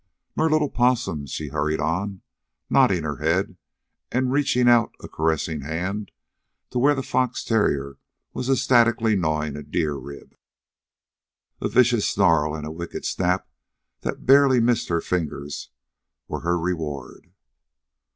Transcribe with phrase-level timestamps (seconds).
[0.35, 2.23] "Nor little Possums," she hurried on,
[2.71, 3.55] nodding her head
[4.11, 6.09] and reaching out a caressing hand
[6.71, 7.99] to where the fox terrier
[8.33, 10.33] was ecstatically gnawing a deer rib.
[11.61, 13.47] A vicious snarl and a wicked snap
[13.99, 15.69] that barely missed her fingers
[16.27, 17.31] were her reward.